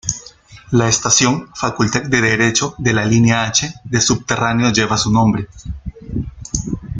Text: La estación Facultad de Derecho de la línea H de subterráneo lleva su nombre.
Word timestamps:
La 0.71 0.89
estación 0.89 1.49
Facultad 1.53 2.01
de 2.05 2.21
Derecho 2.21 2.73
de 2.79 2.91
la 2.91 3.05
línea 3.05 3.43
H 3.43 3.71
de 3.83 4.01
subterráneo 4.01 4.71
lleva 4.73 4.97
su 4.97 5.11
nombre. 5.11 5.47